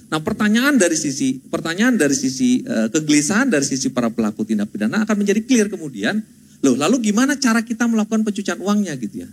Nah, 0.08 0.24
pertanyaan 0.24 0.80
dari 0.80 0.96
sisi 0.96 1.36
pertanyaan 1.36 2.00
dari 2.00 2.16
sisi 2.16 2.64
uh, 2.64 2.88
kegelisahan 2.88 3.52
dari 3.52 3.68
sisi 3.68 3.92
para 3.92 4.08
pelaku 4.08 4.48
tindak 4.48 4.72
pidana 4.72 5.04
akan 5.04 5.20
menjadi 5.20 5.44
clear 5.44 5.68
kemudian. 5.68 6.24
Loh, 6.64 6.74
lalu 6.80 7.12
gimana 7.12 7.36
cara 7.36 7.60
kita 7.62 7.86
melakukan 7.86 8.24
pencucian 8.24 8.58
uangnya 8.64 8.96
gitu 8.96 9.28
ya? 9.28 9.30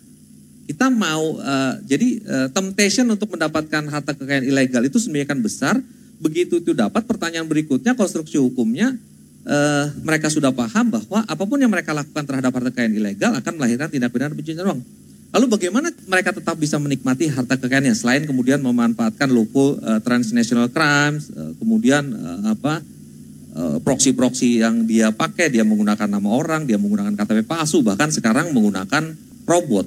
Kita 0.66 0.90
mau 0.90 1.38
uh, 1.38 1.78
jadi 1.87 2.20
uh, 2.26 2.49
temptation 2.50 3.06
untuk 3.06 3.30
mendapatkan 3.32 3.87
harta 3.87 4.12
kekayaan 4.18 4.44
ilegal 4.44 4.82
itu 4.82 4.99
sebenarnya 4.99 5.30
kan 5.30 5.40
besar. 5.40 5.78
Begitu 6.18 6.58
itu 6.58 6.75
dapat 6.75 7.06
pertanyaan 7.06 7.46
berikutnya 7.46 7.94
konstruksi 7.94 8.37
hukumnya 8.42 8.99
mereka 10.00 10.32
sudah 10.32 10.49
paham 10.56 10.88
bahwa 10.88 11.20
apa 11.20 11.44
pun 11.44 11.61
yang 11.61 11.68
mereka 11.68 11.92
lakukan 11.92 12.25
terhadap 12.25 12.49
harta 12.49 12.73
kekayaan 12.73 12.96
ilegal 12.96 13.28
akan 13.37 13.52
melahirkan 13.61 13.92
tindak 13.92 14.08
pidana 14.08 14.32
pencucian 14.32 14.64
uang. 14.64 14.80
Lalu 15.34 15.46
bagaimana 15.50 15.90
mereka 16.06 16.30
tetap 16.30 16.54
bisa 16.54 16.78
menikmati 16.78 17.26
harta 17.26 17.58
kekayaannya 17.58 17.90
selain 17.98 18.22
kemudian 18.22 18.62
memanfaatkan 18.62 19.26
loophole 19.34 19.82
uh, 19.82 19.98
transnational 19.98 20.70
crimes, 20.70 21.34
uh, 21.34 21.52
kemudian 21.58 22.06
uh, 22.14 22.54
apa 22.54 22.82
proksi-proksi 23.54 24.66
yang 24.66 24.82
dia 24.82 25.14
pakai, 25.14 25.46
dia 25.46 25.62
menggunakan 25.62 26.10
nama 26.10 26.26
orang, 26.26 26.66
dia 26.66 26.74
menggunakan 26.74 27.14
KTP 27.14 27.46
palsu, 27.46 27.86
bahkan 27.86 28.10
sekarang 28.10 28.50
menggunakan 28.50 29.14
robot. 29.46 29.86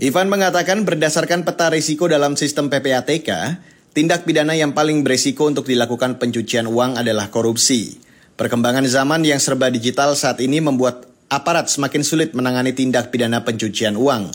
Ivan 0.00 0.32
mengatakan 0.32 0.88
berdasarkan 0.88 1.44
peta 1.44 1.68
risiko 1.68 2.08
dalam 2.08 2.40
sistem 2.40 2.72
PPATK, 2.72 3.60
tindak 3.92 4.24
pidana 4.24 4.56
yang 4.56 4.72
paling 4.72 5.04
beresiko 5.04 5.44
untuk 5.44 5.68
dilakukan 5.68 6.16
pencucian 6.16 6.64
uang 6.64 6.96
adalah 6.96 7.28
korupsi. 7.28 8.00
Perkembangan 8.32 8.88
zaman 8.88 9.28
yang 9.28 9.36
serba 9.36 9.68
digital 9.68 10.16
saat 10.16 10.40
ini 10.40 10.64
membuat 10.64 11.04
aparat 11.28 11.68
semakin 11.68 12.00
sulit 12.00 12.32
menangani 12.32 12.72
tindak 12.72 13.12
pidana 13.12 13.44
pencucian 13.44 14.00
uang. 14.00 14.32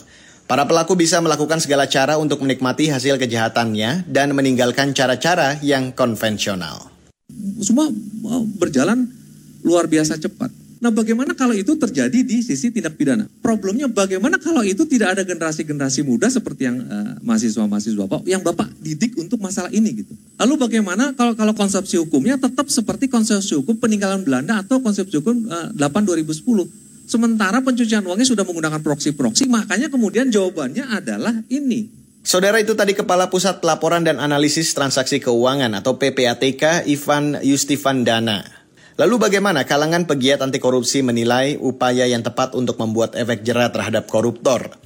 Para 0.48 0.64
pelaku 0.64 0.96
bisa 0.96 1.20
melakukan 1.20 1.60
segala 1.60 1.84
cara 1.84 2.16
untuk 2.16 2.40
menikmati 2.40 2.88
hasil 2.88 3.20
kejahatannya 3.20 4.08
dan 4.08 4.32
meninggalkan 4.32 4.96
cara-cara 4.96 5.60
yang 5.60 5.92
konvensional. 5.92 6.88
Semua 7.60 7.92
berjalan 8.56 9.12
luar 9.60 9.84
biasa 9.92 10.16
cepat. 10.16 10.48
Nah 10.80 10.88
bagaimana 10.88 11.36
kalau 11.36 11.52
itu 11.52 11.76
terjadi 11.76 12.24
di 12.24 12.40
sisi 12.40 12.72
tindak 12.72 12.96
pidana? 12.96 13.28
Problemnya 13.44 13.92
bagaimana 13.92 14.40
kalau 14.40 14.64
itu 14.64 14.88
tidak 14.88 15.20
ada 15.20 15.22
generasi-generasi 15.28 16.00
muda 16.00 16.32
seperti 16.32 16.64
yang 16.64 16.80
uh, 16.80 17.20
mahasiswa-mahasiswa 17.28 18.08
Bapak, 18.08 18.24
yang 18.24 18.40
Bapak 18.40 18.72
didik 18.80 19.20
untuk 19.20 19.44
masalah 19.44 19.68
ini 19.68 20.00
gitu. 20.00 20.16
Lalu 20.40 20.54
bagaimana 20.56 21.12
kalau 21.12 21.36
kalau 21.36 21.52
konsepsi 21.52 22.00
hukumnya 22.00 22.40
tetap 22.40 22.72
seperti 22.72 23.12
konsepsi 23.12 23.52
hukum 23.52 23.76
peninggalan 23.76 24.24
Belanda 24.24 24.64
atau 24.64 24.80
konsepsi 24.80 25.20
hukum 25.20 25.44
uh, 25.52 25.76
8 25.76 26.08
2010? 26.08 26.87
Sementara 27.08 27.64
pencucian 27.64 28.04
uangnya 28.04 28.28
sudah 28.28 28.44
menggunakan 28.44 28.84
proksi-proksi, 28.84 29.48
makanya 29.48 29.88
kemudian 29.88 30.28
jawabannya 30.28 30.92
adalah 30.92 31.32
ini. 31.48 31.88
Saudara 32.20 32.60
itu 32.60 32.76
tadi 32.76 32.92
Kepala 32.92 33.32
Pusat 33.32 33.64
Pelaporan 33.64 34.04
dan 34.04 34.20
Analisis 34.20 34.76
Transaksi 34.76 35.16
Keuangan 35.16 35.72
atau 35.80 35.96
PPATK 35.96 36.84
Ivan 36.84 37.40
Yustifandana. 37.40 38.44
Lalu 39.00 39.16
bagaimana 39.16 39.64
kalangan 39.64 40.04
pegiat 40.04 40.44
anti 40.44 40.60
korupsi 40.60 41.00
menilai 41.00 41.56
upaya 41.56 42.04
yang 42.04 42.20
tepat 42.20 42.52
untuk 42.52 42.76
membuat 42.76 43.16
efek 43.16 43.40
jerah 43.40 43.72
terhadap 43.72 44.04
koruptor? 44.12 44.76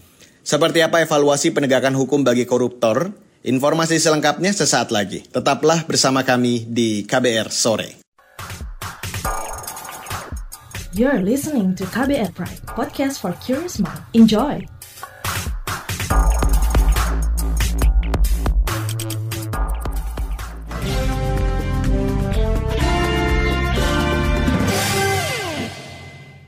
Seperti 0.46 0.86
apa 0.86 1.02
evaluasi 1.02 1.50
penegakan 1.50 1.98
hukum 1.98 2.22
bagi 2.22 2.46
koruptor? 2.46 3.10
Informasi 3.42 3.98
selengkapnya 3.98 4.54
sesaat 4.54 4.94
lagi. 4.94 5.26
Tetaplah 5.26 5.82
bersama 5.90 6.22
kami 6.22 6.70
di 6.70 7.02
KBR 7.02 7.50
Sore. 7.50 8.01
You're 10.92 11.25
listening 11.25 11.72
to 11.80 11.88
KBR 11.88 12.37
Pride, 12.37 12.68
podcast 12.68 13.25
for 13.25 13.32
curious 13.40 13.80
mind. 13.80 13.96
Enjoy! 14.12 14.61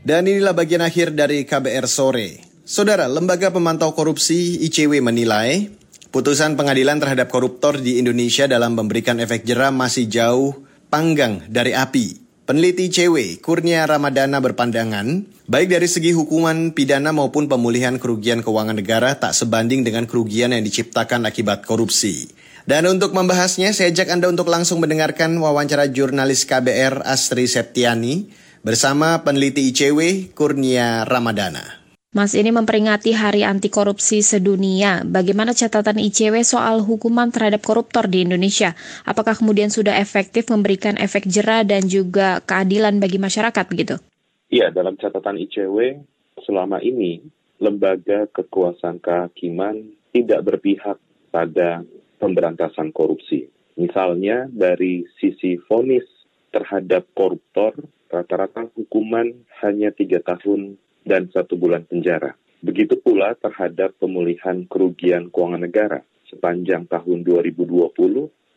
Dan 0.05 0.29
inilah 0.29 0.53
bagian 0.53 0.85
akhir 0.85 1.17
dari 1.17 1.49
KBR 1.49 1.89
Sore. 1.89 2.45
Saudara, 2.69 3.09
Lembaga 3.09 3.49
Pemantau 3.49 3.97
Korupsi 3.97 4.61
ICW 4.69 5.01
menilai 5.01 5.73
putusan 6.13 6.53
pengadilan 6.61 7.01
terhadap 7.01 7.33
koruptor 7.33 7.81
di 7.81 7.97
Indonesia 7.97 8.45
dalam 8.45 8.77
memberikan 8.77 9.17
efek 9.25 9.49
jerah 9.49 9.73
masih 9.73 10.05
jauh 10.05 10.69
panggang 10.93 11.41
dari 11.49 11.73
api. 11.73 12.24
Peneliti 12.45 12.93
ICW, 12.93 13.41
Kurnia 13.41 13.89
Ramadana 13.89 14.37
berpandangan, 14.37 15.25
baik 15.49 15.65
dari 15.65 15.89
segi 15.89 16.13
hukuman 16.13 16.77
pidana 16.77 17.09
maupun 17.09 17.49
pemulihan 17.49 17.97
kerugian 17.97 18.45
keuangan 18.45 18.77
negara 18.77 19.17
tak 19.17 19.33
sebanding 19.33 19.81
dengan 19.81 20.05
kerugian 20.05 20.53
yang 20.53 20.61
diciptakan 20.61 21.25
akibat 21.25 21.65
korupsi. 21.65 22.29
Dan 22.69 22.85
untuk 22.85 23.17
membahasnya, 23.17 23.73
saya 23.73 23.89
ajak 23.89 24.13
Anda 24.13 24.29
untuk 24.29 24.53
langsung 24.53 24.85
mendengarkan 24.85 25.33
wawancara 25.41 25.89
jurnalis 25.89 26.45
KBR 26.45 27.01
Astri 27.09 27.49
Septiani 27.49 28.29
bersama 28.61 29.25
peneliti 29.25 29.73
ICW, 29.73 30.29
Kurnia 30.37 31.09
Ramadana. 31.09 31.84
Mas 32.15 32.31
ini 32.39 32.55
memperingati 32.55 33.11
Hari 33.11 33.43
Anti 33.43 33.75
Korupsi 33.75 34.23
Sedunia. 34.23 35.03
Bagaimana 35.03 35.51
catatan 35.51 35.99
ICW 35.99 36.47
soal 36.47 36.79
hukuman 36.79 37.35
terhadap 37.35 37.67
koruptor 37.67 38.07
di 38.07 38.23
Indonesia? 38.23 38.79
Apakah 39.03 39.35
kemudian 39.35 39.67
sudah 39.67 39.99
efektif 39.99 40.47
memberikan 40.47 40.95
efek 40.95 41.27
jerah 41.27 41.67
dan 41.67 41.91
juga 41.91 42.39
keadilan 42.47 43.03
bagi 43.03 43.19
masyarakat 43.19 43.67
begitu? 43.67 43.99
Iya, 44.47 44.71
dalam 44.71 44.95
catatan 44.95 45.43
ICW 45.43 46.07
selama 46.47 46.79
ini 46.87 47.19
lembaga 47.59 48.31
kekuasaan 48.31 49.03
kehakiman 49.03 49.83
tidak 50.15 50.47
berpihak 50.47 51.03
pada 51.35 51.83
pemberantasan 52.23 52.95
korupsi. 52.95 53.51
Misalnya 53.75 54.47
dari 54.55 55.03
sisi 55.19 55.59
vonis 55.67 56.07
terhadap 56.55 57.11
koruptor, 57.11 57.75
rata-rata 58.07 58.71
hukuman 58.79 59.35
hanya 59.67 59.91
tiga 59.91 60.23
tahun 60.23 60.79
dan 61.05 61.31
satu 61.31 61.55
bulan 61.55 61.85
penjara. 61.85 62.35
Begitu 62.65 62.97
pula 62.97 63.37
terhadap 63.37 63.93
pemulihan 64.01 64.65
kerugian 64.65 65.29
keuangan 65.29 65.63
negara. 65.63 66.01
Sepanjang 66.33 66.89
tahun 66.89 67.21
2020, 67.23 67.93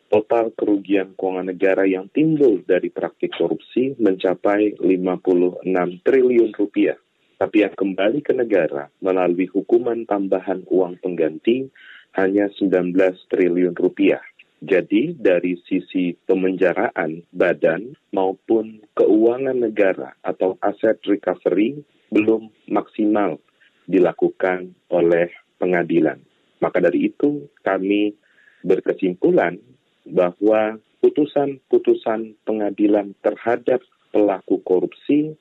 total 0.07 0.55
kerugian 0.55 1.11
keuangan 1.19 1.51
negara 1.51 1.83
yang 1.83 2.07
timbul 2.07 2.63
dari 2.63 2.87
praktik 2.87 3.35
korupsi 3.35 3.99
mencapai 3.99 4.79
56 4.79 5.67
triliun 6.07 6.51
rupiah. 6.55 6.95
Tapi 7.37 7.67
yang 7.67 7.75
kembali 7.75 8.19
ke 8.25 8.33
negara 8.33 8.89
melalui 9.03 9.45
hukuman 9.51 10.07
tambahan 10.09 10.65
uang 10.65 10.97
pengganti 11.03 11.69
hanya 12.17 12.49
19 12.49 12.97
triliun 13.29 13.77
rupiah. 13.77 14.23
Jadi 14.57 15.13
dari 15.13 15.53
sisi 15.69 16.17
pemenjaraan 16.17 17.29
badan 17.29 17.93
maupun 18.09 18.81
keuangan 18.97 19.53
negara 19.53 20.17
atau 20.25 20.57
aset 20.65 20.97
recovery 21.05 21.77
belum 22.13 22.49
maksimal 22.71 23.39
dilakukan 23.87 24.75
oleh 24.91 25.31
pengadilan. 25.57 26.19
Maka 26.59 26.81
dari 26.81 27.11
itu 27.11 27.47
kami 27.61 28.15
berkesimpulan 28.65 29.57
bahwa 30.07 30.79
putusan-putusan 30.99 32.35
pengadilan 32.43 33.13
terhadap 33.21 33.83
pelaku 34.09 34.59
korupsi 34.65 35.37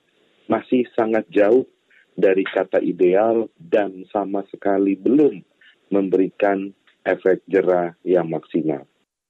masih 0.46 0.86
sangat 0.94 1.26
jauh 1.32 1.66
dari 2.16 2.44
kata 2.44 2.80
ideal 2.80 3.48
dan 3.58 4.04
sama 4.12 4.44
sekali 4.48 4.96
belum 4.96 5.42
memberikan 5.92 6.72
efek 7.06 7.44
jerah 7.46 7.94
yang 8.02 8.26
maksimal. 8.26 8.82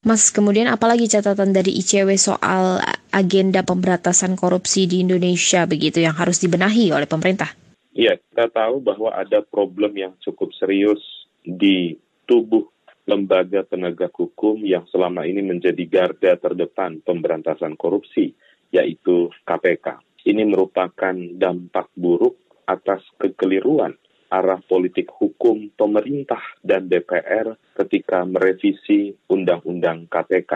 Mas, 0.06 0.30
kemudian 0.30 0.70
apalagi 0.70 1.10
catatan 1.10 1.50
dari 1.50 1.74
ICW 1.82 2.14
soal 2.14 2.78
agenda 3.16 3.64
pemberantasan 3.64 4.36
korupsi 4.36 4.84
di 4.84 5.00
Indonesia 5.00 5.64
begitu 5.64 6.04
yang 6.04 6.12
harus 6.12 6.36
dibenahi 6.36 6.92
oleh 6.92 7.08
pemerintah? 7.08 7.56
Iya, 7.96 8.20
kita 8.20 8.52
tahu 8.52 8.84
bahwa 8.84 9.08
ada 9.16 9.40
problem 9.40 9.96
yang 9.96 10.12
cukup 10.20 10.52
serius 10.52 11.00
di 11.40 11.96
tubuh 12.28 12.68
lembaga 13.08 13.64
penegak 13.64 14.12
hukum 14.12 14.60
yang 14.60 14.84
selama 14.92 15.24
ini 15.24 15.40
menjadi 15.40 15.80
garda 15.88 16.36
terdepan 16.36 17.00
pemberantasan 17.00 17.72
korupsi, 17.80 18.36
yaitu 18.68 19.32
KPK. 19.48 20.04
Ini 20.28 20.44
merupakan 20.44 21.16
dampak 21.40 21.88
buruk 21.96 22.36
atas 22.68 23.00
kekeliruan 23.16 23.96
arah 24.26 24.58
politik 24.58 25.06
hukum 25.08 25.70
pemerintah 25.78 26.42
dan 26.60 26.90
DPR 26.90 27.54
ketika 27.78 28.26
merevisi 28.26 29.14
Undang-Undang 29.30 30.10
KPK. 30.10 30.52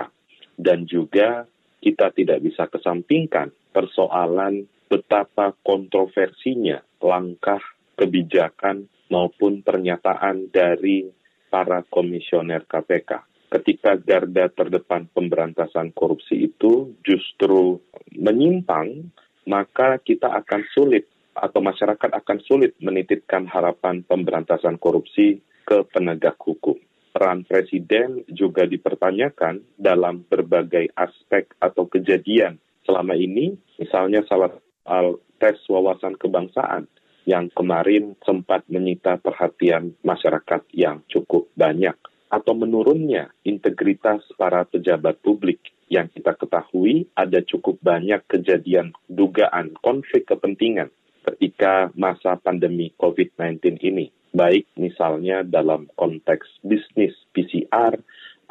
Dan 0.61 0.85
juga 0.85 1.47
kita 1.81 2.13
tidak 2.13 2.45
bisa 2.45 2.69
kesampingkan 2.69 3.51
persoalan 3.73 4.69
betapa 4.87 5.57
kontroversinya 5.65 6.85
langkah 7.01 7.61
kebijakan 7.97 8.87
maupun 9.11 9.65
pernyataan 9.65 10.53
dari 10.53 11.09
para 11.51 11.83
komisioner 11.89 12.65
KPK. 12.69 13.27
Ketika 13.51 13.99
garda 13.99 14.47
terdepan 14.47 15.11
pemberantasan 15.11 15.91
korupsi 15.91 16.47
itu 16.47 16.95
justru 17.03 17.83
menyimpang, 18.15 19.11
maka 19.51 19.99
kita 19.99 20.31
akan 20.31 20.63
sulit 20.71 21.11
atau 21.35 21.59
masyarakat 21.59 22.11
akan 22.15 22.39
sulit 22.47 22.79
menitipkan 22.79 23.51
harapan 23.51 24.07
pemberantasan 24.07 24.79
korupsi 24.79 25.43
ke 25.67 25.83
penegak 25.91 26.39
hukum. 26.39 26.79
Peran 27.11 27.43
presiden 27.45 28.23
juga 28.31 28.65
dipertanyakan 28.65 29.63
dalam 29.77 30.23
berbagai 30.27 30.91
aspek 30.95 31.51
atau 31.59 31.87
kejadian 31.91 32.59
selama 32.87 33.15
ini, 33.19 33.55
misalnya 33.79 34.25
salah 34.27 34.51
soal 34.87 35.21
tes 35.39 35.57
wawasan 35.69 36.17
kebangsaan 36.19 36.91
yang 37.29 37.53
kemarin 37.53 38.17
sempat 38.25 38.65
menyita 38.67 39.21
perhatian 39.21 39.95
masyarakat 40.03 40.65
yang 40.73 41.05
cukup 41.07 41.47
banyak 41.55 41.95
atau 42.31 42.55
menurunnya 42.55 43.35
integritas 43.43 44.23
para 44.39 44.65
pejabat 44.65 45.19
publik. 45.21 45.61
Yang 45.91 46.23
kita 46.23 46.39
ketahui 46.39 47.11
ada 47.19 47.43
cukup 47.43 47.83
banyak 47.83 48.23
kejadian 48.31 48.95
dugaan 49.11 49.75
konflik 49.83 50.31
kepentingan 50.31 50.95
ketika 51.27 51.91
masa 51.99 52.39
pandemi 52.39 52.95
COVID-19 52.95 53.83
ini, 53.83 54.15
baik 54.31 54.71
misalnya 54.79 55.43
dalam 55.43 55.91
konteks 55.99 56.63
bisnis 56.63 57.15
PCR 57.35 57.99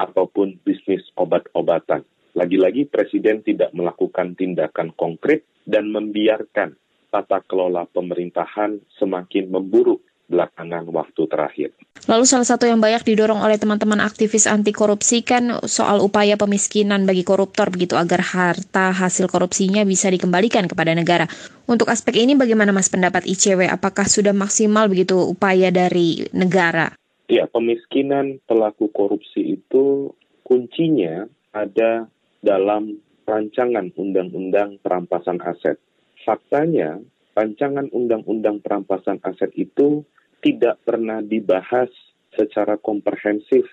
ataupun 0.00 0.60
bisnis 0.64 1.04
obat-obatan. 1.16 2.04
Lagi-lagi 2.32 2.86
Presiden 2.86 3.42
tidak 3.42 3.74
melakukan 3.74 4.38
tindakan 4.38 4.94
konkret 4.94 5.44
dan 5.66 5.90
membiarkan 5.90 6.78
tata 7.10 7.42
kelola 7.44 7.84
pemerintahan 7.90 8.78
semakin 8.96 9.50
memburuk 9.50 10.00
belakangan 10.30 10.86
waktu 10.94 11.26
terakhir. 11.26 11.74
Lalu 12.06 12.24
salah 12.24 12.46
satu 12.46 12.64
yang 12.70 12.78
banyak 12.78 13.02
didorong 13.02 13.42
oleh 13.42 13.58
teman-teman 13.58 13.98
aktivis 13.98 14.46
anti 14.46 14.70
korupsi 14.70 15.26
kan 15.26 15.58
soal 15.66 16.00
upaya 16.00 16.38
pemiskinan 16.38 17.04
bagi 17.04 17.26
koruptor 17.26 17.68
begitu 17.68 17.98
agar 17.98 18.22
harta 18.22 18.94
hasil 18.94 19.26
korupsinya 19.26 19.82
bisa 19.82 20.06
dikembalikan 20.08 20.70
kepada 20.70 20.94
negara. 20.94 21.26
Untuk 21.66 21.90
aspek 21.90 22.22
ini 22.22 22.38
bagaimana 22.38 22.70
Mas 22.70 22.88
pendapat 22.88 23.26
ICW? 23.26 23.66
Apakah 23.68 24.06
sudah 24.06 24.32
maksimal 24.32 24.86
begitu 24.86 25.18
upaya 25.18 25.74
dari 25.74 26.24
negara? 26.30 26.94
Ya, 27.26 27.46
pemiskinan 27.50 28.42
pelaku 28.46 28.90
korupsi 28.90 29.58
itu 29.58 30.14
kuncinya 30.42 31.30
ada 31.54 32.10
dalam 32.42 32.98
rancangan 33.28 33.94
undang-undang 33.94 34.82
perampasan 34.82 35.38
aset. 35.38 35.78
Faktanya, 36.26 36.98
rancangan 37.38 37.86
undang-undang 37.94 38.58
perampasan 38.58 39.22
aset 39.22 39.54
itu 39.54 40.02
tidak 40.40 40.80
pernah 40.84 41.20
dibahas 41.20 41.88
secara 42.34 42.76
komprehensif 42.80 43.64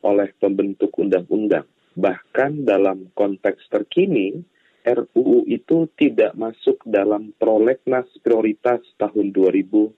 oleh 0.00 0.32
pembentuk 0.40 0.96
undang-undang. 0.96 1.68
Bahkan 1.96 2.64
dalam 2.64 3.12
konteks 3.12 3.68
terkini, 3.68 4.40
RUU 4.80 5.44
itu 5.44 5.92
tidak 6.00 6.32
masuk 6.38 6.80
dalam 6.88 7.36
prolegnas 7.36 8.08
prioritas 8.24 8.80
tahun 8.96 9.36
2022. 9.36 9.92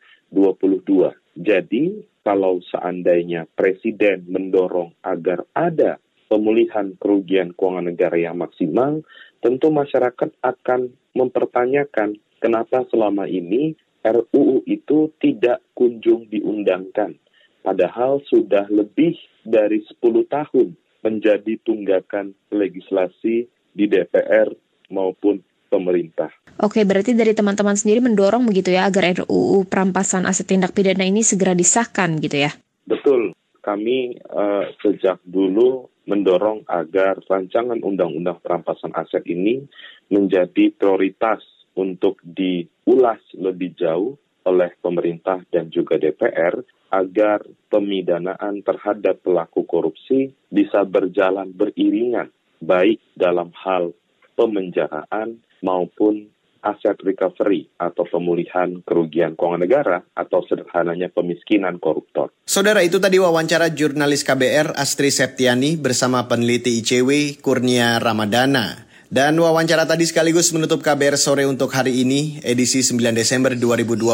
Jadi, 1.38 1.84
kalau 2.26 2.58
seandainya 2.66 3.46
Presiden 3.54 4.26
mendorong 4.26 4.90
agar 5.06 5.46
ada 5.54 6.02
pemulihan 6.26 6.96
kerugian 6.98 7.54
keuangan 7.54 7.92
negara 7.92 8.16
yang 8.18 8.40
maksimal, 8.40 9.04
tentu 9.44 9.68
masyarakat 9.70 10.32
akan 10.40 10.90
mempertanyakan 11.12 12.16
kenapa 12.40 12.88
selama 12.88 13.28
ini 13.28 13.76
RUU 14.02 14.66
itu 14.66 15.14
tidak 15.22 15.62
kunjung 15.78 16.26
diundangkan. 16.26 17.14
Padahal 17.62 18.18
sudah 18.26 18.66
lebih 18.66 19.14
dari 19.46 19.86
10 19.86 20.26
tahun 20.26 20.74
menjadi 21.02 21.58
tunggakan 21.62 22.34
legislasi 22.50 23.46
di 23.72 23.84
DPR 23.86 24.50
maupun 24.90 25.42
pemerintah. 25.70 26.28
Oke, 26.60 26.84
berarti 26.84 27.16
dari 27.16 27.32
teman-teman 27.32 27.78
sendiri 27.78 28.04
mendorong 28.04 28.44
begitu 28.44 28.76
ya 28.76 28.84
agar 28.90 29.24
RUU 29.24 29.64
perampasan 29.64 30.28
aset 30.28 30.44
tindak 30.44 30.76
pidana 30.76 31.06
ini 31.06 31.24
segera 31.24 31.56
disahkan 31.56 32.20
gitu 32.20 32.44
ya? 32.44 32.52
Betul. 32.84 33.32
Kami 33.62 34.18
uh, 34.26 34.68
sejak 34.82 35.22
dulu 35.22 35.86
mendorong 36.04 36.66
agar 36.66 37.22
rancangan 37.24 37.78
undang-undang 37.78 38.42
perampasan 38.42 38.90
aset 38.92 39.22
ini 39.30 39.62
menjadi 40.10 40.74
prioritas 40.74 41.40
untuk 41.76 42.20
diulas 42.24 43.20
lebih 43.36 43.72
jauh 43.76 44.16
oleh 44.42 44.74
pemerintah 44.82 45.40
dan 45.54 45.70
juga 45.70 45.96
DPR 45.96 46.60
agar 46.92 47.46
pemidanaan 47.72 48.60
terhadap 48.60 49.22
pelaku 49.24 49.64
korupsi 49.64 50.34
bisa 50.52 50.84
berjalan 50.84 51.48
beriringan 51.54 52.28
baik 52.60 53.00
dalam 53.16 53.48
hal 53.56 53.96
pemenjaraan 54.36 55.40
maupun 55.64 56.28
aset 56.62 56.94
recovery 57.02 57.66
atau 57.74 58.06
pemulihan 58.06 58.78
kerugian 58.86 59.34
keuangan 59.34 59.62
negara 59.66 59.98
atau 60.14 60.46
sederhananya 60.46 61.10
pemiskinan 61.10 61.82
koruptor. 61.82 62.30
Saudara 62.46 62.86
itu 62.86 63.02
tadi 63.02 63.18
wawancara 63.18 63.74
jurnalis 63.74 64.22
KBR 64.22 64.78
Astri 64.78 65.10
Septiani 65.10 65.74
bersama 65.74 66.30
peneliti 66.30 66.78
ICW 66.78 67.42
Kurnia 67.42 67.98
Ramadana. 67.98 68.81
Dan 69.12 69.36
wawancara 69.36 69.84
tadi 69.84 70.08
sekaligus 70.08 70.56
menutup 70.56 70.80
KBR 70.80 71.20
sore 71.20 71.44
untuk 71.44 71.68
hari 71.76 72.00
ini, 72.00 72.40
edisi 72.40 72.80
9 72.80 73.12
Desember 73.12 73.52
2021. 73.52 74.08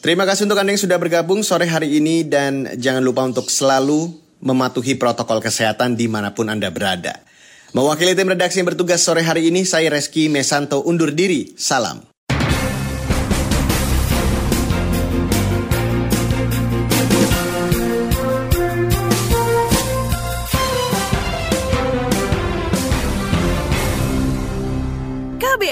Terima 0.00 0.24
kasih 0.24 0.48
untuk 0.48 0.56
Anda 0.56 0.72
yang 0.72 0.80
sudah 0.80 0.96
bergabung 0.96 1.44
sore 1.44 1.68
hari 1.68 2.00
ini 2.00 2.24
dan 2.24 2.64
jangan 2.80 3.04
lupa 3.04 3.28
untuk 3.28 3.52
selalu 3.52 4.08
mematuhi 4.40 4.96
protokol 4.96 5.44
kesehatan 5.44 6.00
di 6.00 6.08
mana 6.08 6.32
pun 6.32 6.48
Anda 6.48 6.72
berada. 6.72 7.20
Mewakili 7.76 8.16
tim 8.16 8.32
redaksi 8.32 8.64
yang 8.64 8.72
bertugas 8.72 9.04
sore 9.04 9.20
hari 9.20 9.52
ini, 9.52 9.68
saya 9.68 9.92
Reski 9.92 10.32
Mesanto 10.32 10.80
undur 10.80 11.12
diri. 11.12 11.52
Salam. 11.60 12.13